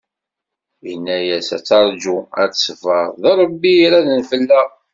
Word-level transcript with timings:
In-as 0.91 1.47
ad 1.55 1.63
terju, 1.69 2.17
ad 2.41 2.51
teṣber, 2.51 3.05
d 3.21 3.23
Rebbi 3.39 3.73
i 3.75 3.81
iraden 3.85 4.21
fell-aɣ. 4.29 4.67